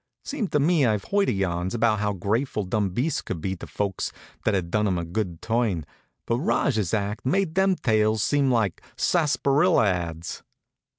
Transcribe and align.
Seems 0.23 0.49
to 0.49 0.59
me 0.59 0.83
I've 0.83 1.03
heard 1.03 1.29
yarns 1.29 1.75
about 1.75 1.99
how 1.99 2.11
grateful 2.13 2.63
dumb 2.63 2.89
beasts 2.89 3.21
could 3.21 3.39
be 3.39 3.55
to 3.57 3.67
folks 3.67 4.11
that 4.45 4.55
had 4.55 4.71
done 4.71 4.87
'em 4.87 4.97
a 4.97 5.05
good 5.05 5.43
turn, 5.43 5.85
but 6.25 6.39
Rajah's 6.39 6.91
act 6.91 7.23
made 7.23 7.53
them 7.53 7.75
tales 7.75 8.23
seem 8.23 8.49
like 8.49 8.81
sarsaparilla 8.97 9.85
ads. 9.85 10.41